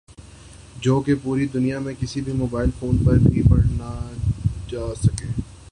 جو 0.81 0.99
کہ 0.99 1.15
پوری 1.23 1.45
دنیا 1.47 1.79
میں 1.79 1.93
کِسی 1.99 2.21
بھی 2.21 2.33
موبائل 2.33 2.69
فون 2.79 2.97
پر 3.05 3.17
بھی 3.23 3.41
پڑھنا 3.49 3.95
جاسکیں 4.67 5.29